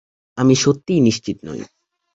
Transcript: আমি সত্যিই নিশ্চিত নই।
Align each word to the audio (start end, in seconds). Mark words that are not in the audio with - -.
আমি 0.37 0.55
সত্যিই 0.55 1.01
নিশ্চিত 1.01 1.37
নই। 1.43 1.61